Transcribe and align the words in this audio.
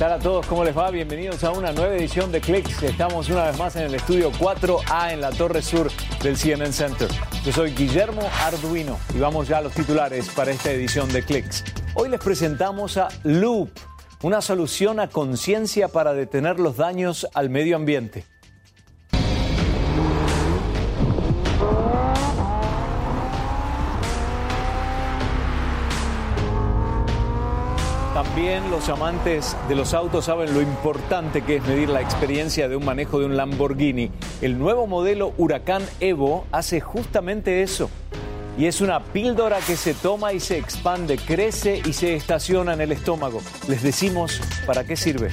tal 0.00 0.12
a 0.12 0.18
todos? 0.18 0.46
¿Cómo 0.46 0.64
les 0.64 0.74
va? 0.74 0.90
Bienvenidos 0.90 1.44
a 1.44 1.52
una 1.52 1.72
nueva 1.72 1.94
edición 1.94 2.32
de 2.32 2.40
Clicks. 2.40 2.84
Estamos 2.84 3.28
una 3.28 3.44
vez 3.44 3.58
más 3.58 3.76
en 3.76 3.82
el 3.82 3.94
estudio 3.94 4.32
4A 4.32 5.12
en 5.12 5.20
la 5.20 5.28
Torre 5.28 5.60
Sur 5.60 5.90
del 6.22 6.38
CNN 6.38 6.72
Center. 6.72 7.06
Yo 7.44 7.52
soy 7.52 7.72
Guillermo 7.72 8.22
Arduino 8.40 8.98
y 9.14 9.18
vamos 9.18 9.48
ya 9.48 9.58
a 9.58 9.60
los 9.60 9.74
titulares 9.74 10.30
para 10.30 10.52
esta 10.52 10.72
edición 10.72 11.12
de 11.12 11.22
Clicks. 11.22 11.64
Hoy 11.92 12.08
les 12.08 12.18
presentamos 12.18 12.96
a 12.96 13.08
Loop, 13.24 13.68
una 14.22 14.40
solución 14.40 15.00
a 15.00 15.10
conciencia 15.10 15.88
para 15.88 16.14
detener 16.14 16.60
los 16.60 16.78
daños 16.78 17.28
al 17.34 17.50
medio 17.50 17.76
ambiente. 17.76 18.24
También 28.30 28.70
los 28.70 28.88
amantes 28.88 29.56
de 29.68 29.74
los 29.74 29.92
autos 29.92 30.26
saben 30.26 30.54
lo 30.54 30.62
importante 30.62 31.42
que 31.42 31.56
es 31.56 31.66
medir 31.66 31.88
la 31.88 32.00
experiencia 32.00 32.68
de 32.68 32.76
un 32.76 32.84
manejo 32.84 33.18
de 33.18 33.26
un 33.26 33.36
Lamborghini. 33.36 34.12
El 34.40 34.56
nuevo 34.56 34.86
modelo 34.86 35.34
Huracán 35.36 35.82
Evo 35.98 36.46
hace 36.52 36.80
justamente 36.80 37.64
eso. 37.64 37.90
Y 38.56 38.66
es 38.66 38.80
una 38.80 39.02
píldora 39.02 39.58
que 39.58 39.76
se 39.76 39.94
toma 39.94 40.32
y 40.32 40.38
se 40.38 40.58
expande, 40.58 41.18
crece 41.18 41.82
y 41.84 41.92
se 41.92 42.14
estaciona 42.14 42.72
en 42.74 42.82
el 42.82 42.92
estómago. 42.92 43.42
Les 43.66 43.82
decimos 43.82 44.40
para 44.64 44.84
qué 44.84 44.94
sirve. 44.94 45.30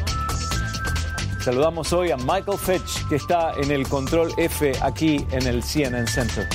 Saludamos 1.39 1.93
hoy 1.93 2.09
a 2.09 2.17
Michael 2.17 2.57
Fetch, 2.57 3.07
que 3.09 3.17
está 3.17 3.51
en 3.61 3.69
el 3.69 3.87
control 3.87 4.31
F 4.37 4.71
aquí 4.81 5.23
en 5.31 5.45
el 5.45 5.61
CNN 5.61 6.07
Center. 6.07 6.47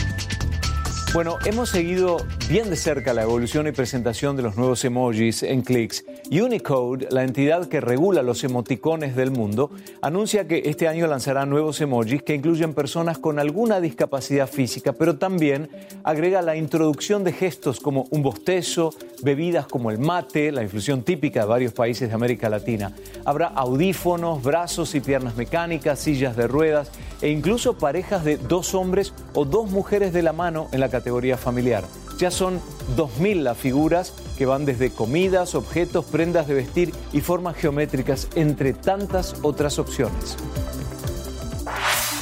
Bueno, 1.15 1.37
hemos 1.45 1.69
seguido 1.69 2.17
bien 2.49 2.71
de 2.71 2.77
cerca 2.77 3.13
la 3.13 3.23
evolución 3.23 3.67
y 3.67 3.73
presentación 3.73 4.35
de 4.35 4.43
los 4.43 4.57
nuevos 4.57 4.83
emojis 4.83 5.43
en 5.43 5.61
clics. 5.61 6.05
Unicode, 6.31 7.09
la 7.11 7.25
entidad 7.25 7.67
que 7.67 7.81
regula 7.81 8.23
los 8.23 8.45
emoticones 8.45 9.17
del 9.17 9.31
mundo, 9.31 9.71
anuncia 10.01 10.47
que 10.47 10.63
este 10.67 10.89
año 10.89 11.07
lanzará 11.07 11.45
nuevos 11.47 11.81
emojis 11.81 12.23
que 12.23 12.35
incluyen 12.35 12.75
personas 12.75 13.19
con 13.19 13.39
alguna 13.39 13.81
discapacidad 13.81 14.49
física, 14.49 14.93
pero 14.93 15.17
también 15.17 15.69
agrega 16.05 16.41
la 16.41 16.57
introducción 16.57 17.25
de 17.25 17.33
gestos 17.33 17.81
como 17.81 18.07
un 18.11 18.23
bostezo, 18.23 18.95
bebidas 19.23 19.67
como 19.67 19.91
el 19.91 19.99
mate, 19.99 20.53
la 20.53 20.63
infusión 20.63 21.03
típica 21.03 21.41
de 21.41 21.47
varios 21.47 21.73
países 21.73 22.09
de 22.09 22.15
América 22.15 22.49
Latina. 22.49 22.93
Habrá 23.25 23.49
audífonos, 23.49 24.43
brazos 24.43 24.95
y 24.95 25.01
piernas 25.01 25.37
mecánicas, 25.37 25.99
sillas 25.99 26.37
de 26.37 26.47
ruedas 26.47 26.91
e 27.21 27.29
incluso 27.29 27.77
parejas 27.79 28.25
de 28.25 28.37
dos 28.37 28.75
hombres 28.75 29.13
o 29.35 29.45
dos 29.45 29.71
mujeres 29.71 30.13
de 30.13 30.23
la 30.23 30.33
mano 30.33 30.69
en 30.73 30.81
la 30.81 30.89
categoría 30.89 31.37
familiar. 31.37 31.85
Ya 32.23 32.31
son 32.31 32.61
2.000 32.97 33.43
las 33.43 33.59
figuras 33.59 34.15
que 34.39 34.47
van 34.47 34.65
desde 34.65 34.93
comidas, 34.93 35.57
objetos, 35.57 36.05
prendas 36.05 36.47
de 36.47 36.55
vestir 36.55 36.95
y 37.13 37.21
formas 37.21 37.57
geométricas, 37.57 38.29
entre 38.37 38.75
tantas 38.75 39.35
otras 39.43 39.81
opciones. 39.81 40.37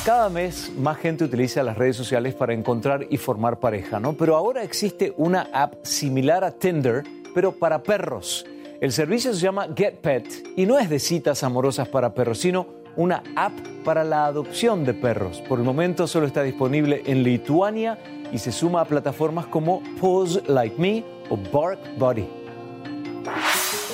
Cada 0.06 0.30
mes 0.30 0.72
más 0.74 0.96
gente 0.96 1.24
utiliza 1.24 1.62
las 1.62 1.76
redes 1.76 1.96
sociales 1.96 2.32
para 2.32 2.54
encontrar 2.54 3.08
y 3.10 3.18
formar 3.18 3.60
pareja, 3.60 4.00
¿no? 4.00 4.14
Pero 4.14 4.36
ahora 4.36 4.62
existe 4.62 5.12
una 5.18 5.50
app 5.52 5.84
similar 5.84 6.44
a 6.44 6.52
Tinder, 6.52 7.04
pero 7.34 7.52
para 7.52 7.82
perros. 7.82 8.46
El 8.80 8.92
servicio 8.92 9.34
se 9.34 9.40
llama 9.40 9.68
Get 9.76 9.96
Pet 10.00 10.54
y 10.56 10.64
no 10.64 10.78
es 10.78 10.88
de 10.88 10.98
citas 10.98 11.44
amorosas 11.44 11.88
para 11.88 12.14
perros, 12.14 12.38
sino 12.38 12.66
una 12.96 13.22
app 13.36 13.52
para 13.84 14.02
la 14.04 14.24
adopción 14.24 14.86
de 14.86 14.94
perros. 14.94 15.42
Por 15.46 15.58
el 15.58 15.64
momento 15.66 16.06
solo 16.06 16.26
está 16.26 16.42
disponible 16.42 17.02
en 17.04 17.22
Lituania 17.22 17.98
y 18.32 18.38
se 18.38 18.52
suma 18.52 18.82
a 18.82 18.84
plataformas 18.84 19.46
como 19.46 19.82
Pose 20.00 20.42
Like 20.46 20.80
Me 20.80 21.04
o 21.30 21.36
Bark 21.36 21.78
Buddy. 21.98 22.26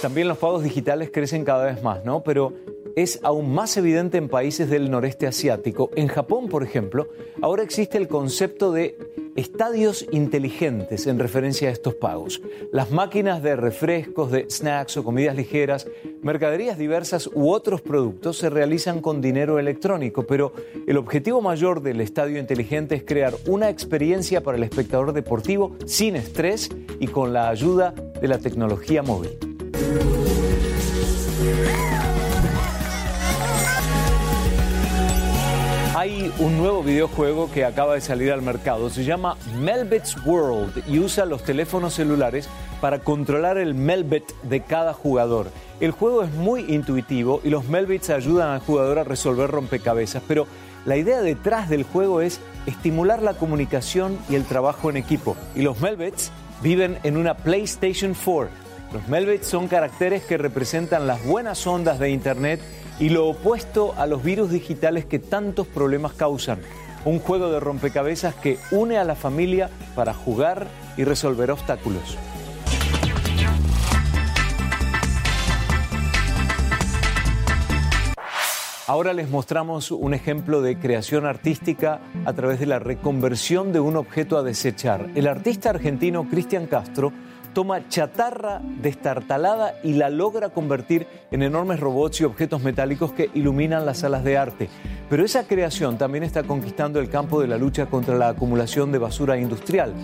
También 0.02 0.28
los 0.28 0.38
pagos 0.38 0.62
digitales 0.62 1.10
crecen 1.12 1.44
cada 1.44 1.66
vez 1.66 1.82
más, 1.82 2.04
¿no? 2.04 2.22
Pero 2.22 2.52
es 2.96 3.20
aún 3.22 3.52
más 3.52 3.76
evidente 3.76 4.18
en 4.18 4.28
países 4.28 4.70
del 4.70 4.90
noreste 4.90 5.26
asiático. 5.26 5.90
En 5.96 6.08
Japón, 6.08 6.48
por 6.48 6.62
ejemplo, 6.62 7.08
ahora 7.42 7.62
existe 7.62 7.98
el 7.98 8.08
concepto 8.08 8.72
de 8.72 8.96
estadios 9.36 10.06
inteligentes 10.10 11.06
en 11.06 11.18
referencia 11.18 11.68
a 11.68 11.72
estos 11.72 11.94
pagos. 11.94 12.40
Las 12.72 12.90
máquinas 12.90 13.42
de 13.42 13.56
refrescos, 13.56 14.30
de 14.30 14.46
snacks 14.50 14.96
o 14.96 15.04
comidas 15.04 15.36
ligeras, 15.36 15.86
mercaderías 16.22 16.78
diversas 16.78 17.28
u 17.32 17.50
otros 17.50 17.82
productos 17.82 18.38
se 18.38 18.50
realizan 18.50 19.00
con 19.00 19.20
dinero 19.20 19.58
electrónico, 19.58 20.26
pero 20.26 20.52
el 20.86 20.96
objetivo 20.96 21.40
mayor 21.40 21.82
del 21.82 22.00
estadio 22.00 22.38
inteligente 22.38 22.94
es 22.94 23.04
crear 23.04 23.34
una 23.46 23.68
experiencia 23.68 24.42
para 24.42 24.56
el 24.56 24.64
espectador 24.64 25.12
deportivo 25.12 25.76
sin 25.86 26.16
estrés 26.16 26.70
y 26.98 27.06
con 27.06 27.32
la 27.32 27.48
ayuda 27.48 27.94
de 28.20 28.28
la 28.28 28.38
tecnología 28.38 29.02
móvil. 29.02 29.30
Hay 36.06 36.32
un 36.38 36.56
nuevo 36.56 36.84
videojuego 36.84 37.50
que 37.50 37.64
acaba 37.64 37.94
de 37.94 38.00
salir 38.00 38.30
al 38.30 38.40
mercado. 38.40 38.90
Se 38.90 39.02
llama 39.02 39.36
Melbit's 39.58 40.16
World 40.24 40.84
y 40.86 41.00
usa 41.00 41.24
los 41.24 41.42
teléfonos 41.42 41.94
celulares 41.94 42.48
para 42.80 43.00
controlar 43.00 43.58
el 43.58 43.74
Melbit 43.74 44.22
de 44.44 44.60
cada 44.60 44.92
jugador. 44.92 45.50
El 45.80 45.90
juego 45.90 46.22
es 46.22 46.30
muy 46.30 46.60
intuitivo 46.72 47.40
y 47.42 47.50
los 47.50 47.64
Melbits 47.64 48.10
ayudan 48.10 48.50
al 48.50 48.60
jugador 48.60 49.00
a 49.00 49.04
resolver 49.04 49.50
rompecabezas, 49.50 50.22
pero 50.28 50.46
la 50.84 50.96
idea 50.96 51.22
detrás 51.22 51.68
del 51.68 51.82
juego 51.82 52.20
es 52.20 52.38
estimular 52.66 53.20
la 53.20 53.34
comunicación 53.34 54.16
y 54.30 54.36
el 54.36 54.44
trabajo 54.44 54.88
en 54.90 54.98
equipo. 54.98 55.36
Y 55.56 55.62
los 55.62 55.80
Melbits 55.80 56.30
viven 56.62 56.98
en 57.02 57.16
una 57.16 57.34
PlayStation 57.34 58.14
4. 58.14 58.48
Los 58.92 59.08
Melbits 59.08 59.48
son 59.48 59.66
caracteres 59.66 60.22
que 60.22 60.38
representan 60.38 61.08
las 61.08 61.24
buenas 61.24 61.66
ondas 61.66 61.98
de 61.98 62.10
Internet 62.10 62.60
y 62.98 63.10
lo 63.10 63.28
opuesto 63.28 63.94
a 63.96 64.06
los 64.06 64.22
virus 64.22 64.50
digitales 64.50 65.04
que 65.04 65.18
tantos 65.18 65.66
problemas 65.66 66.12
causan. 66.14 66.60
Un 67.04 67.18
juego 67.18 67.50
de 67.50 67.60
rompecabezas 67.60 68.34
que 68.34 68.58
une 68.70 68.98
a 68.98 69.04
la 69.04 69.14
familia 69.14 69.70
para 69.94 70.14
jugar 70.14 70.66
y 70.96 71.04
resolver 71.04 71.50
obstáculos. 71.50 72.16
Ahora 78.88 79.12
les 79.12 79.28
mostramos 79.28 79.90
un 79.90 80.14
ejemplo 80.14 80.62
de 80.62 80.78
creación 80.78 81.26
artística 81.26 82.00
a 82.24 82.32
través 82.34 82.60
de 82.60 82.66
la 82.66 82.78
reconversión 82.78 83.72
de 83.72 83.80
un 83.80 83.96
objeto 83.96 84.38
a 84.38 84.44
desechar. 84.44 85.10
El 85.16 85.26
artista 85.26 85.70
argentino 85.70 86.28
Cristian 86.28 86.68
Castro 86.68 87.12
toma 87.56 87.88
chatarra 87.88 88.60
destartalada 88.82 89.76
y 89.82 89.94
la 89.94 90.10
logra 90.10 90.50
convertir 90.50 91.06
en 91.30 91.40
enormes 91.40 91.80
robots 91.80 92.20
y 92.20 92.24
objetos 92.24 92.62
metálicos 92.62 93.12
que 93.12 93.30
iluminan 93.32 93.86
las 93.86 94.00
salas 94.00 94.24
de 94.24 94.36
arte. 94.36 94.68
Pero 95.08 95.24
esa 95.24 95.46
creación 95.46 95.96
también 95.96 96.22
está 96.22 96.42
conquistando 96.42 97.00
el 97.00 97.08
campo 97.08 97.40
de 97.40 97.48
la 97.48 97.56
lucha 97.56 97.86
contra 97.86 98.14
la 98.14 98.28
acumulación 98.28 98.92
de 98.92 98.98
basura 98.98 99.38
industrial. 99.38 99.94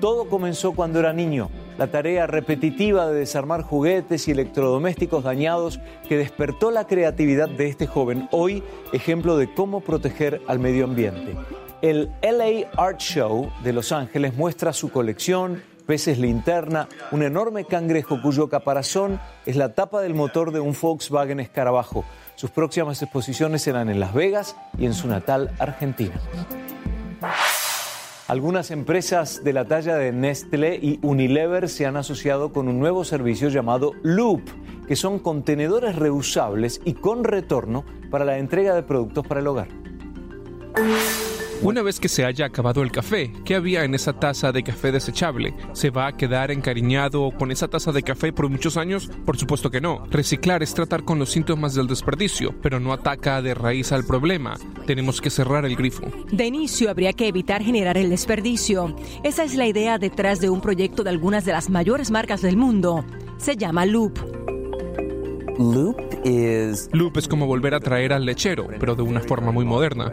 Todo 0.00 0.28
comenzó 0.28 0.70
cuando 0.70 1.00
era 1.00 1.12
niño, 1.12 1.50
la 1.78 1.88
tarea 1.88 2.28
repetitiva 2.28 3.08
de 3.08 3.18
desarmar 3.18 3.62
juguetes 3.62 4.28
y 4.28 4.30
electrodomésticos 4.30 5.24
dañados 5.24 5.80
que 6.08 6.16
despertó 6.16 6.70
la 6.70 6.86
creatividad 6.86 7.48
de 7.48 7.66
este 7.66 7.88
joven, 7.88 8.28
hoy 8.30 8.62
ejemplo 8.92 9.36
de 9.36 9.52
cómo 9.52 9.80
proteger 9.80 10.42
al 10.46 10.60
medio 10.60 10.84
ambiente. 10.84 11.34
El 11.82 12.12
LA 12.22 12.70
Art 12.76 13.00
Show 13.00 13.50
de 13.64 13.72
Los 13.72 13.90
Ángeles 13.90 14.36
muestra 14.36 14.72
su 14.72 14.90
colección, 14.90 15.62
peces 15.90 16.20
linterna, 16.20 16.88
un 17.10 17.24
enorme 17.24 17.64
cangrejo 17.64 18.22
cuyo 18.22 18.48
caparazón 18.48 19.18
es 19.44 19.56
la 19.56 19.74
tapa 19.74 20.00
del 20.00 20.14
motor 20.14 20.52
de 20.52 20.60
un 20.60 20.72
Volkswagen 20.80 21.40
Escarabajo. 21.40 22.04
Sus 22.36 22.52
próximas 22.52 23.02
exposiciones 23.02 23.62
serán 23.62 23.88
en 23.88 23.98
Las 23.98 24.14
Vegas 24.14 24.54
y 24.78 24.86
en 24.86 24.94
su 24.94 25.08
natal 25.08 25.50
Argentina. 25.58 26.14
Algunas 28.28 28.70
empresas 28.70 29.42
de 29.42 29.52
la 29.52 29.64
talla 29.64 29.96
de 29.96 30.12
Nestlé 30.12 30.76
y 30.76 31.00
Unilever 31.02 31.68
se 31.68 31.86
han 31.86 31.96
asociado 31.96 32.52
con 32.52 32.68
un 32.68 32.78
nuevo 32.78 33.02
servicio 33.02 33.48
llamado 33.48 33.90
Loop, 34.04 34.42
que 34.86 34.94
son 34.94 35.18
contenedores 35.18 35.96
reusables 35.96 36.80
y 36.84 36.94
con 36.94 37.24
retorno 37.24 37.84
para 38.12 38.24
la 38.24 38.38
entrega 38.38 38.76
de 38.76 38.84
productos 38.84 39.26
para 39.26 39.40
el 39.40 39.48
hogar. 39.48 39.66
Una 41.62 41.82
vez 41.82 42.00
que 42.00 42.08
se 42.08 42.24
haya 42.24 42.46
acabado 42.46 42.82
el 42.82 42.90
café, 42.90 43.30
¿qué 43.44 43.54
había 43.54 43.84
en 43.84 43.94
esa 43.94 44.14
taza 44.14 44.50
de 44.50 44.62
café 44.62 44.92
desechable? 44.92 45.54
¿Se 45.74 45.90
va 45.90 46.06
a 46.06 46.16
quedar 46.16 46.50
encariñado 46.50 47.30
con 47.32 47.50
esa 47.50 47.68
taza 47.68 47.92
de 47.92 48.02
café 48.02 48.32
por 48.32 48.48
muchos 48.48 48.78
años? 48.78 49.10
Por 49.26 49.36
supuesto 49.36 49.70
que 49.70 49.82
no. 49.82 50.06
Reciclar 50.10 50.62
es 50.62 50.72
tratar 50.72 51.04
con 51.04 51.18
los 51.18 51.30
síntomas 51.30 51.74
del 51.74 51.86
desperdicio, 51.86 52.54
pero 52.62 52.80
no 52.80 52.94
ataca 52.94 53.42
de 53.42 53.52
raíz 53.52 53.92
al 53.92 54.04
problema. 54.04 54.56
Tenemos 54.86 55.20
que 55.20 55.28
cerrar 55.28 55.66
el 55.66 55.76
grifo. 55.76 56.10
De 56.32 56.46
inicio 56.46 56.88
habría 56.88 57.12
que 57.12 57.28
evitar 57.28 57.62
generar 57.62 57.98
el 57.98 58.08
desperdicio. 58.08 58.96
Esa 59.22 59.44
es 59.44 59.54
la 59.54 59.66
idea 59.66 59.98
detrás 59.98 60.40
de 60.40 60.48
un 60.48 60.62
proyecto 60.62 61.04
de 61.04 61.10
algunas 61.10 61.44
de 61.44 61.52
las 61.52 61.68
mayores 61.68 62.10
marcas 62.10 62.40
del 62.40 62.56
mundo. 62.56 63.04
Se 63.36 63.56
llama 63.56 63.84
Loop. 63.84 64.18
Loop 65.58 65.98
es... 66.24 66.88
Loop 66.92 67.18
es 67.18 67.28
como 67.28 67.46
volver 67.46 67.74
a 67.74 67.80
traer 67.80 68.14
al 68.14 68.24
lechero, 68.24 68.68
pero 68.80 68.94
de 68.94 69.02
una 69.02 69.20
forma 69.20 69.52
muy 69.52 69.66
moderna. 69.66 70.10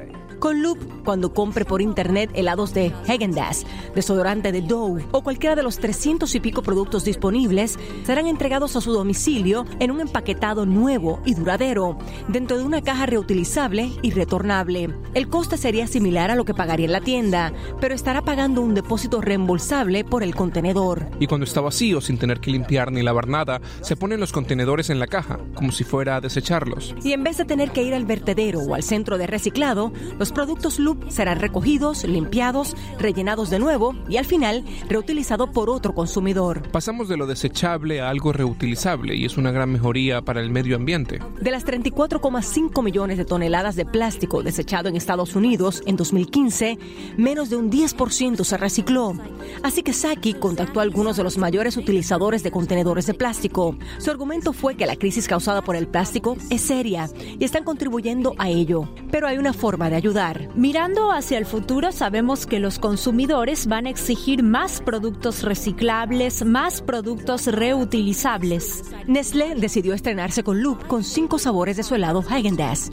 Con 0.47 0.61
Loop, 0.61 1.03
cuando 1.03 1.33
compre 1.33 1.65
por 1.65 1.81
internet 1.81 2.31
helados 2.33 2.73
de 2.73 2.93
Häagen-Dazs, 3.05 3.65
desodorante 3.93 4.53
de 4.53 4.61
Dove 4.61 5.05
o 5.11 5.21
cualquiera 5.21 5.57
de 5.57 5.63
los 5.63 5.77
300 5.77 6.33
y 6.35 6.39
pico 6.39 6.61
productos 6.61 7.03
disponibles, 7.03 7.77
serán 8.05 8.27
entregados 8.27 8.77
a 8.77 8.79
su 8.79 8.93
domicilio 8.93 9.65
en 9.81 9.91
un 9.91 9.99
empaquetado 9.99 10.65
nuevo 10.65 11.19
y 11.25 11.33
duradero, 11.33 11.97
dentro 12.29 12.57
de 12.57 12.63
una 12.63 12.81
caja 12.81 13.07
reutilizable 13.07 13.91
y 14.01 14.11
retornable. 14.11 14.95
El 15.13 15.27
coste 15.27 15.57
sería 15.57 15.85
similar 15.85 16.31
a 16.31 16.35
lo 16.35 16.45
que 16.45 16.53
pagaría 16.53 16.85
en 16.85 16.93
la 16.93 17.01
tienda, 17.01 17.51
pero 17.81 17.93
estará 17.93 18.21
pagando 18.21 18.61
un 18.61 18.73
depósito 18.73 19.19
reembolsable 19.19 20.05
por 20.05 20.23
el 20.23 20.33
contenedor. 20.33 21.09
Y 21.19 21.27
cuando 21.27 21.43
está 21.43 21.59
vacío, 21.59 21.99
sin 21.99 22.17
tener 22.17 22.39
que 22.39 22.51
limpiar 22.51 22.93
ni 22.93 23.03
lavar 23.03 23.27
nada, 23.27 23.59
se 23.81 23.97
ponen 23.97 24.21
los 24.21 24.31
contenedores 24.31 24.89
en 24.89 24.99
la 24.99 25.07
caja, 25.07 25.39
como 25.55 25.73
si 25.73 25.83
fuera 25.83 26.15
a 26.15 26.21
desecharlos. 26.21 26.95
Y 27.03 27.11
en 27.11 27.25
vez 27.25 27.35
de 27.35 27.43
tener 27.43 27.71
que 27.71 27.83
ir 27.83 27.93
al 27.93 28.05
vertedero 28.05 28.61
o 28.61 28.75
al 28.75 28.83
centro 28.83 29.17
de 29.17 29.27
reciclado, 29.27 29.91
los 30.17 30.31
productos 30.37 30.77
Loop 30.77 31.09
serán 31.09 31.39
recogidos, 31.39 32.03
limpiados, 32.03 32.75
rellenados 32.99 33.49
de 33.49 33.57
nuevo 33.57 33.95
y 34.07 34.17
al 34.17 34.25
final 34.25 34.63
reutilizado 34.87 35.51
por 35.51 35.67
otro 35.67 35.95
consumidor. 35.95 36.61
Pasamos 36.71 37.09
de 37.09 37.17
lo 37.17 37.25
desechable 37.25 38.01
a 38.01 38.09
algo 38.09 38.33
reutilizable 38.33 39.15
y 39.15 39.25
es 39.25 39.35
una 39.37 39.49
gran 39.49 39.71
mejoría 39.71 40.21
para 40.21 40.39
el 40.41 40.51
medio 40.51 40.75
ambiente. 40.75 41.19
De 41.41 41.49
las 41.49 41.65
34,5 41.65 42.83
millones 42.83 43.17
de 43.17 43.25
toneladas 43.25 43.75
de 43.75 43.87
plástico 43.87 44.43
desechado 44.43 44.89
en 44.89 44.95
Estados 44.95 45.35
Unidos 45.35 45.81
en 45.87 45.95
2015, 45.95 46.77
menos 47.17 47.49
de 47.49 47.55
un 47.55 47.71
10% 47.71 48.43
se 48.43 48.57
recicló. 48.57 49.15
Así 49.63 49.81
que 49.81 49.91
Saki 49.91 50.35
contactó 50.35 50.81
a 50.81 50.83
algunos 50.83 51.17
de 51.17 51.23
los 51.23 51.39
mayores 51.39 51.77
utilizadores 51.77 52.43
de 52.43 52.51
contenedores 52.51 53.07
de 53.07 53.15
plástico. 53.15 53.75
Su 53.97 54.11
argumento 54.11 54.53
fue 54.53 54.75
que 54.75 54.85
la 54.85 54.97
crisis 54.97 55.27
causada 55.27 55.63
por 55.63 55.75
el 55.75 55.87
plástico 55.87 56.37
es 56.51 56.61
seria 56.61 57.09
y 57.39 57.43
están 57.43 57.63
contribuyendo 57.63 58.35
a 58.37 58.49
ello. 58.49 58.87
Pero 59.09 59.25
hay 59.25 59.39
una 59.39 59.53
forma 59.53 59.89
de 59.89 59.95
ayudar. 60.17 60.49
Mirando 60.55 61.11
hacia 61.11 61.37
el 61.37 61.45
futuro, 61.45 61.91
sabemos 61.91 62.45
que 62.45 62.59
los 62.59 62.79
consumidores 62.79 63.67
van 63.67 63.85
a 63.85 63.89
exigir 63.89 64.43
más 64.43 64.81
productos 64.81 65.43
reciclables, 65.43 66.45
más 66.45 66.81
productos 66.81 67.47
reutilizables. 67.47 68.83
Nestlé 69.07 69.55
decidió 69.55 69.93
estrenarse 69.93 70.43
con 70.43 70.61
Loop 70.61 70.87
con 70.87 71.03
cinco 71.03 71.39
sabores 71.39 71.77
de 71.77 71.83
su 71.83 71.95
helado 71.95 72.21
Häagen-Dazs. 72.21 72.91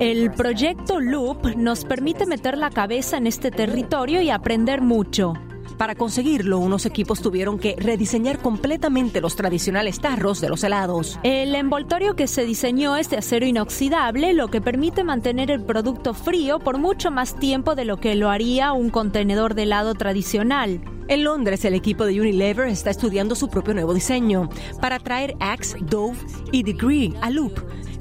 El 0.00 0.32
proyecto 0.32 1.00
Loop 1.00 1.56
nos 1.56 1.84
permite 1.84 2.26
meter 2.26 2.58
la 2.58 2.70
cabeza 2.70 3.16
en 3.16 3.26
este 3.26 3.50
territorio 3.50 4.20
y 4.20 4.30
aprender 4.30 4.80
mucho. 4.80 5.34
Para 5.76 5.94
conseguirlo, 5.94 6.58
unos 6.58 6.86
equipos 6.86 7.20
tuvieron 7.20 7.58
que 7.58 7.76
rediseñar 7.78 8.38
completamente 8.38 9.20
los 9.20 9.36
tradicionales 9.36 10.00
tarros 10.00 10.40
de 10.40 10.48
los 10.48 10.64
helados. 10.64 11.18
El 11.22 11.54
envoltorio 11.54 12.16
que 12.16 12.26
se 12.26 12.44
diseñó 12.44 12.96
es 12.96 13.10
de 13.10 13.18
acero 13.18 13.46
inoxidable, 13.46 14.32
lo 14.32 14.48
que 14.48 14.60
permite 14.60 15.04
mantener 15.04 15.50
el 15.50 15.62
producto 15.62 16.14
frío 16.14 16.58
por 16.58 16.78
mucho 16.78 17.10
más 17.10 17.36
tiempo 17.36 17.74
de 17.74 17.84
lo 17.84 17.98
que 17.98 18.14
lo 18.14 18.30
haría 18.30 18.72
un 18.72 18.90
contenedor 18.90 19.54
de 19.54 19.64
helado 19.64 19.94
tradicional. 19.94 20.80
En 21.08 21.22
Londres, 21.22 21.64
el 21.64 21.74
equipo 21.74 22.04
de 22.04 22.20
Unilever 22.20 22.68
está 22.68 22.90
estudiando 22.90 23.34
su 23.34 23.48
propio 23.48 23.74
nuevo 23.74 23.94
diseño. 23.94 24.48
Para 24.80 24.98
traer 24.98 25.36
Axe, 25.38 25.76
Dove 25.80 26.18
y 26.50 26.62
Degree 26.64 27.14
a 27.20 27.30
Loop, 27.30 27.52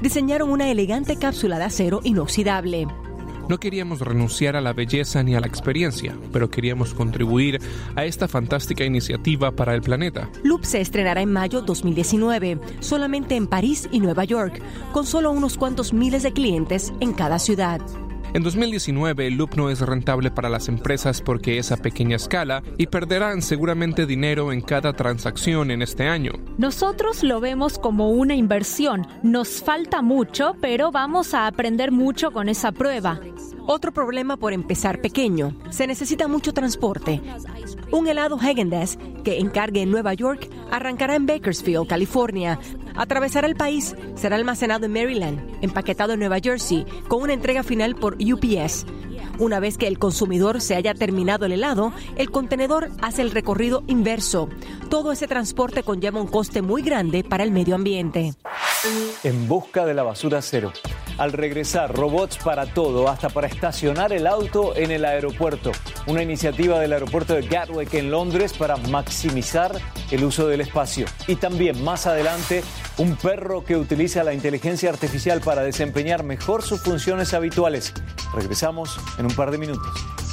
diseñaron 0.02 0.50
una 0.50 0.72
elegante 0.72 1.16
cápsula 1.18 1.60
de 1.60 1.66
acero 1.66 2.00
inoxidable. 2.04 2.88
No 3.48 3.60
queríamos 3.60 4.00
renunciar 4.00 4.56
a 4.56 4.62
la 4.62 4.74
belleza 4.74 5.22
ni 5.24 5.36
a 5.36 5.40
la 5.40 5.48
experiencia, 5.48 6.18
pero 6.34 6.50
queríamos 6.50 6.94
contribuir 6.94 7.60
a 7.96 8.06
esta 8.06 8.28
fantástica 8.28 8.84
iniciativa 8.84 9.52
para 9.52 9.76
el 9.76 9.82
planeta. 9.82 10.30
Loop 10.44 10.64
se 10.64 10.82
estrenará 10.82 11.22
en 11.22 11.32
mayo 11.32 11.62
2019, 11.62 12.60
solamente 12.80 13.36
en 13.36 13.48
París 13.48 13.88
y 13.92 14.00
Nueva 14.00 14.24
York, 14.24 14.62
con 14.92 15.06
solo 15.06 15.32
unos 15.32 15.58
cuantos 15.58 15.94
miles 15.94 16.24
de 16.24 16.34
clientes 16.34 16.92
en 17.00 17.14
cada 17.14 17.40
ciudad. 17.40 17.82
En 18.36 18.44
2019, 18.44 19.32
Loop 19.32 19.56
no 19.56 19.70
es 19.70 19.80
rentable 19.80 20.30
para 20.30 20.50
las 20.50 20.68
empresas 20.68 21.22
porque 21.22 21.58
es 21.58 21.72
a 21.72 21.78
pequeña 21.78 22.18
escala 22.18 22.64
y 22.78 22.88
perderán 22.88 23.42
seguramente 23.42 24.06
dinero 24.06 24.52
en 24.52 24.60
cada 24.60 24.92
transacción 24.92 25.72
en 25.72 25.82
este 25.82 26.10
año. 26.10 26.34
Nosotros 26.58 27.24
lo 27.24 27.40
vemos 27.40 27.80
como 27.80 28.10
una 28.10 28.36
inversión. 28.36 29.08
Nos 29.24 29.64
falta 29.64 30.02
mucho, 30.02 30.58
pero 30.60 30.92
vamos 30.92 31.34
a 31.34 31.48
aprender 31.48 31.94
mucho 31.94 32.32
con 32.32 32.50
esa 32.50 32.74
prueba. 32.74 33.22
Otro 33.68 33.94
problema 33.94 34.36
por 34.36 34.52
empezar 34.52 35.00
pequeño. 35.00 35.56
Se 35.70 35.88
necesita 35.88 36.28
mucho 36.28 36.52
transporte. 36.54 37.22
Un 37.92 38.06
helado 38.10 38.38
Häagen-Dazs 38.38 38.98
que 39.24 39.40
encargue 39.40 39.82
en 39.82 39.92
Nueva 39.92 40.14
York 40.14 40.50
arrancará 40.72 41.16
en 41.16 41.26
Bakersfield, 41.26 41.88
California. 41.88 42.60
Atravesará 42.96 43.48
el 43.48 43.56
país, 43.56 43.96
será 44.16 44.36
almacenado 44.36 44.86
en 44.86 44.94
Maryland, 44.94 45.58
empaquetado 45.62 46.14
en 46.14 46.20
Nueva 46.20 46.40
Jersey, 46.40 46.86
con 47.08 47.22
una 47.22 47.34
entrega 47.34 47.64
final 47.64 47.96
por 47.96 48.16
UPS. 48.16 48.86
Una 49.38 49.60
vez 49.60 49.78
que 49.78 49.88
el 49.88 50.00
consumidor 50.00 50.62
se 50.62 50.76
haya 50.76 50.94
terminado 50.94 51.46
el 51.46 51.52
helado, 51.52 51.92
el 52.16 52.32
contenedor 52.32 52.90
hace 53.02 53.22
el 53.22 53.32
recorrido 53.32 53.84
inverso. 53.88 54.50
Todo 54.90 55.12
ese 55.12 55.28
transporte 55.28 55.84
conlleva 55.84 56.22
un 56.22 56.28
coste 56.28 56.62
muy 56.62 56.82
grande 56.82 57.24
para 57.24 57.44
el 57.44 57.52
medio 57.52 57.76
ambiente. 57.76 58.34
En 59.24 59.48
busca 59.48 59.86
de 59.86 59.94
la 59.94 60.04
basura 60.04 60.42
cero. 60.42 60.72
Al 61.18 61.32
regresar, 61.32 61.96
robots 61.96 62.38
para 62.38 62.66
todo, 62.66 63.08
hasta 63.08 63.30
para 63.30 63.48
estacionar 63.48 64.12
el 64.12 64.28
auto 64.28 64.76
en 64.76 64.92
el 64.92 65.06
aeropuerto. 65.06 65.72
Una 66.08 66.22
iniciativa 66.22 66.80
del 66.80 66.92
aeropuerto 66.92 67.36
de 67.36 67.44
Gatwick 67.44 67.94
en 67.94 68.12
Londres 68.12 68.54
para 68.54 68.76
maximizar 68.76 69.80
el 70.12 70.24
uso 70.26 70.48
del 70.48 70.62
espacio. 70.62 71.06
Y 71.28 71.38
también 71.38 71.82
más 71.84 72.06
adelante, 72.06 72.64
un 72.98 73.16
perro 73.16 73.64
que 73.64 73.78
utiliza 73.78 74.24
la 74.26 74.34
inteligencia 74.34 74.90
artificial 74.90 75.40
para 75.40 75.64
desempeñar 75.64 76.24
mejor 76.24 76.64
sus 76.64 76.82
funciones 76.82 77.34
habituales. 77.34 77.94
Regresamos 78.34 79.00
en 79.18 79.26
un 79.26 79.36
par 79.36 79.52
de 79.52 79.58
minutos. 79.58 80.25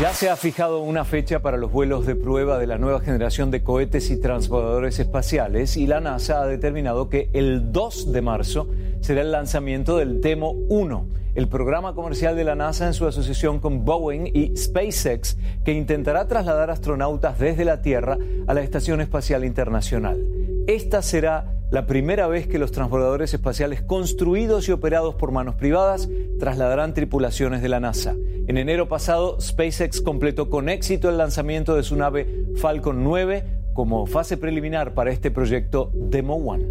Ya 0.00 0.14
se 0.14 0.30
ha 0.30 0.36
fijado 0.36 0.80
una 0.80 1.04
fecha 1.04 1.40
para 1.40 1.58
los 1.58 1.70
vuelos 1.70 2.06
de 2.06 2.16
prueba 2.16 2.58
de 2.58 2.66
la 2.66 2.78
nueva 2.78 3.00
generación 3.00 3.50
de 3.50 3.62
cohetes 3.62 4.10
y 4.10 4.18
transbordadores 4.18 4.98
espaciales 4.98 5.76
y 5.76 5.86
la 5.86 6.00
NASA 6.00 6.40
ha 6.40 6.46
determinado 6.46 7.10
que 7.10 7.28
el 7.34 7.70
2 7.70 8.10
de 8.10 8.22
marzo 8.22 8.66
será 9.02 9.20
el 9.20 9.30
lanzamiento 9.30 9.98
del 9.98 10.22
Temo 10.22 10.52
1, 10.52 11.06
el 11.34 11.48
programa 11.48 11.94
comercial 11.94 12.34
de 12.34 12.44
la 12.44 12.54
NASA 12.54 12.86
en 12.86 12.94
su 12.94 13.06
asociación 13.06 13.58
con 13.60 13.84
Boeing 13.84 14.26
y 14.32 14.56
SpaceX, 14.56 15.36
que 15.66 15.74
intentará 15.74 16.26
trasladar 16.26 16.70
astronautas 16.70 17.38
desde 17.38 17.66
la 17.66 17.82
Tierra 17.82 18.16
a 18.46 18.54
la 18.54 18.62
Estación 18.62 19.02
Espacial 19.02 19.44
Internacional. 19.44 20.26
Esta 20.66 21.02
será 21.02 21.52
la 21.70 21.86
primera 21.86 22.26
vez 22.26 22.48
que 22.48 22.58
los 22.58 22.72
transbordadores 22.72 23.32
espaciales 23.32 23.82
construidos 23.82 24.68
y 24.68 24.72
operados 24.72 25.14
por 25.14 25.30
manos 25.30 25.54
privadas 25.54 26.08
trasladarán 26.38 26.94
tripulaciones 26.94 27.62
de 27.62 27.68
la 27.68 27.78
NASA. 27.80 28.16
En 28.50 28.58
enero 28.58 28.88
pasado, 28.88 29.40
SpaceX 29.40 30.00
completó 30.00 30.50
con 30.50 30.68
éxito 30.68 31.08
el 31.08 31.18
lanzamiento 31.18 31.76
de 31.76 31.84
su 31.84 31.94
nave 31.94 32.46
Falcon 32.56 33.04
9 33.04 33.44
como 33.74 34.06
fase 34.06 34.36
preliminar 34.36 34.92
para 34.92 35.12
este 35.12 35.30
proyecto 35.30 35.92
Demo 35.94 36.34
One. 36.34 36.64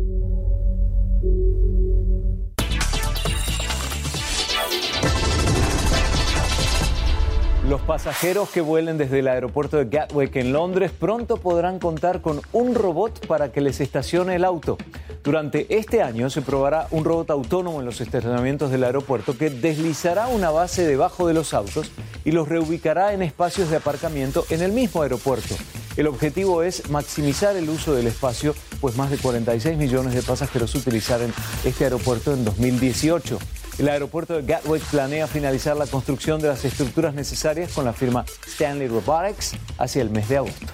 Los 7.68 7.82
pasajeros 7.82 8.50
que 8.50 8.62
vuelen 8.62 8.98
desde 8.98 9.20
el 9.20 9.28
aeropuerto 9.28 9.78
de 9.78 9.86
Gatwick 9.86 10.36
en 10.38 10.54
Londres 10.54 10.92
pronto 10.98 11.38
podrán 11.38 11.78
contar 11.78 12.22
con 12.22 12.42
un 12.54 12.74
robot 12.74 13.28
para 13.28 13.52
que 13.52 13.60
les 13.60 13.82
estacione 13.82 14.36
el 14.36 14.46
auto. 14.46 14.78
Durante 15.24 15.68
este 15.78 16.02
año 16.02 16.30
se 16.30 16.42
probará 16.42 16.88
un 16.92 17.04
robot 17.04 17.30
autónomo 17.32 17.82
en 17.82 17.86
los 17.86 18.00
estacionamientos 18.00 18.72
del 18.72 18.86
aeropuerto 18.86 19.38
que 19.38 19.50
deslizará 19.50 20.28
una 20.28 20.52
base 20.52 20.88
debajo 20.88 21.28
de 21.28 21.34
los 21.34 21.54
autos 21.54 21.92
y 22.24 22.32
los 22.32 22.48
reubicará 22.48 23.14
en 23.14 23.22
espacios 23.22 23.70
de 23.70 23.76
aparcamiento 23.76 24.46
en 24.50 24.62
el 24.62 24.72
mismo 24.72 25.02
aeropuerto. 25.02 25.56
El 25.98 26.08
objetivo 26.08 26.64
es 26.64 26.90
maximizar 26.90 27.58
el 27.58 27.70
uso 27.70 27.94
del 27.94 28.08
espacio, 28.08 28.56
pues 28.80 28.96
más 28.96 29.12
de 29.12 29.18
46 29.18 29.78
millones 29.78 30.14
de 30.14 30.24
pasajeros 30.24 30.74
utilizaron 30.76 31.34
este 31.66 31.84
aeropuerto 31.84 32.34
en 32.34 32.46
2018. 32.46 33.38
El 33.80 33.88
aeropuerto 33.88 34.34
de 34.34 34.42
Gatwick 34.42 34.84
planea 34.92 35.26
finalizar 35.26 35.78
la 35.78 35.88
construcción 35.88 36.42
de 36.42 36.50
las 36.50 36.66
estructuras 36.66 37.14
necesarias 37.14 37.72
con 37.72 37.86
la 37.86 37.94
firma 37.94 38.26
Stanley 38.46 38.90
Robotics 38.90 39.56
hacia 39.78 40.02
el 40.02 40.10
mes 40.10 40.28
de 40.28 40.36
agosto. 40.36 40.66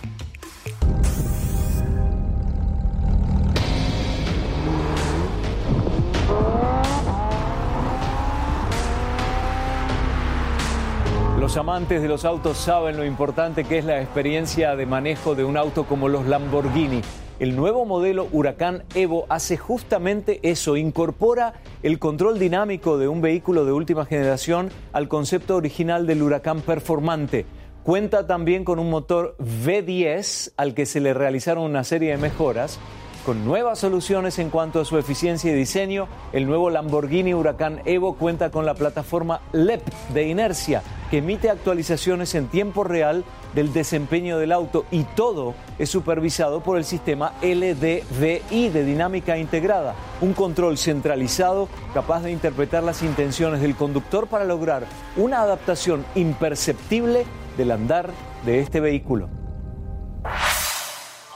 Los 11.40 11.58
amantes 11.58 12.02
de 12.02 12.08
los 12.08 12.26
autos 12.26 12.58
saben 12.58 12.98
lo 12.98 13.06
importante 13.06 13.66
que 13.66 13.78
es 13.78 13.86
la 13.86 14.02
experiencia 14.02 14.76
de 14.76 14.88
manejo 14.88 15.36
de 15.36 15.44
un 15.44 15.58
auto 15.58 15.86
como 15.86 16.10
los 16.10 16.26
Lamborghini. 16.26 17.04
El 17.38 17.58
nuevo 17.58 17.84
modelo 17.84 18.30
Huracán 18.32 18.84
Evo 18.94 19.25
hace 19.27 19.58
justamente 19.58 20.39
eso, 20.44 20.77
incorpora 20.77 21.56
el 21.84 22.00
control 22.00 22.39
dinámico 22.39 22.98
de 22.98 23.10
un 23.10 23.20
vehículo 23.20 23.65
de 23.65 23.74
última 23.74 24.06
generación 24.06 24.70
al 24.94 25.10
concepto 25.10 25.58
original 25.58 26.08
del 26.08 26.24
Huracán 26.24 26.62
Performante. 26.62 27.46
Cuenta 27.84 28.25
también 28.25 28.63
con 28.63 28.80
un 28.80 28.89
motor 28.89 29.36
V10 29.39 30.54
al 30.56 30.74
que 30.74 30.86
se 30.86 31.01
le 31.01 31.13
realizaron 31.13 31.65
una 31.65 31.84
serie 31.84 32.12
de 32.12 32.18
mejoras 32.18 32.80
con 33.25 33.44
nuevas 33.44 33.79
soluciones 33.79 34.38
en 34.38 34.51
cuanto 34.51 34.79
a 34.79 34.86
su 34.86 35.00
eficiencia 35.00 35.51
y 35.51 35.55
diseño, 35.55 36.08
el 36.32 36.46
nuevo 36.46 36.70
Lamborghini 36.70 37.34
Huracán 37.34 37.82
Evo 37.86 38.13
cuenta 38.13 38.51
con 38.51 38.65
la 38.67 38.75
plataforma 38.75 39.41
LEP 39.51 39.82
de 40.13 40.27
inercia 40.27 40.84
que 41.10 41.17
emite 41.17 41.50
actualizaciones 41.50 42.36
en 42.36 42.48
tiempo 42.48 42.84
real 42.84 43.24
del 43.55 43.74
desempeño 43.74 44.38
del 44.38 44.51
auto 44.51 44.86
y 44.91 45.03
todo 45.03 45.55
es 45.79 45.89
supervisado 45.89 46.62
por 46.62 46.77
el 46.77 46.84
sistema 46.84 47.34
LDVI 47.41 48.70
de 48.70 48.86
dinámica 48.86 49.38
integrada, 49.38 49.96
un 50.22 50.34
control 50.34 50.77
centralizado 50.77 51.67
capaz 51.94 52.22
de 52.22 52.32
interpretar 52.32 52.84
las 52.84 53.01
intenciones 53.01 53.60
del 53.60 53.75
conductor 53.75 54.27
para 54.27 54.46
lograr 54.46 54.86
una 55.17 55.41
adaptación 55.41 56.05
imperceptible 56.13 57.25
del 57.58 57.72
andar 57.72 58.12
de 58.46 58.60
este 58.60 58.79
vehículo. 58.79 59.35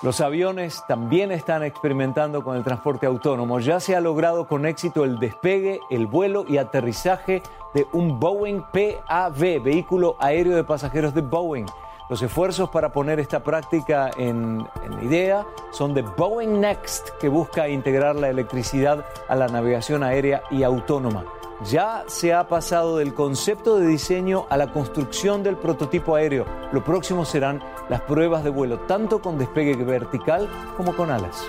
Los 0.02 0.22
aviones 0.22 0.86
también 0.88 1.30
están 1.30 1.62
experimentando 1.62 2.42
con 2.42 2.56
el 2.56 2.64
transporte 2.64 3.06
autónomo. 3.06 3.60
Ya 3.60 3.82
se 3.82 3.98
ha 3.98 4.02
logrado 4.02 4.48
con 4.48 4.66
éxito 4.66 5.04
el 5.04 5.20
despegue, 5.20 5.82
el 5.90 6.08
vuelo 6.08 6.46
y 6.48 6.58
aterrizaje 6.58 7.44
de 7.74 7.86
un 7.92 8.18
Boeing 8.18 8.62
PAV, 8.72 9.62
vehículo 9.62 10.16
aéreo 10.20 10.56
de 10.56 10.64
pasajeros 10.64 11.14
de 11.14 11.20
Boeing. 11.20 11.66
Los 12.10 12.22
esfuerzos 12.22 12.70
para 12.70 12.94
poner 12.94 13.20
esta 13.20 13.44
práctica 13.44 14.10
en, 14.16 14.66
idea 15.02 15.46
son 15.72 15.94
de 15.94 16.02
Boeing 16.02 16.62
Next, 16.62 17.10
que 17.20 17.28
busca 17.28 17.68
integrar 17.68 18.16
la 18.16 18.30
electricidad 18.30 19.06
a 19.28 19.36
la 19.36 19.48
navegación 19.48 20.04
aérea 20.04 20.44
y 20.50 20.64
autónoma 20.64 21.26
ya 21.66 22.04
se 22.08 22.34
ha 22.34 22.48
pasado 22.48 22.98
del 22.98 23.14
concepto 23.14 23.78
de 23.78 23.88
diseño 23.88 24.46
a 24.50 24.58
la 24.58 24.72
construcción 24.72 25.44
del 25.44 25.58
prototipo 25.58 26.16
aéreo. 26.16 26.46
Lo 26.72 26.84
próximo 26.84 27.26
serán 27.26 27.62
las 27.90 28.02
pruebas 28.02 28.44
de 28.44 28.50
vuelo, 28.50 28.80
tanto 28.82 29.22
con 29.22 29.38
despegue 29.38 29.76
vertical 29.76 30.50
como 30.78 30.96
con 30.96 31.12
alas. 31.12 31.46